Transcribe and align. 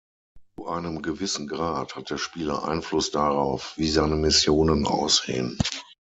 Zu 0.57 0.65
einem 0.67 1.03
gewissen 1.03 1.45
Grad 1.47 1.95
hat 1.95 2.09
der 2.09 2.17
Spieler 2.17 2.67
Einfluss 2.67 3.11
darauf, 3.11 3.73
wie 3.77 3.87
seine 3.87 4.15
Missionen 4.15 4.87
aussehen. 4.87 5.59